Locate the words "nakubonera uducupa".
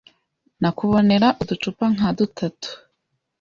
0.61-1.85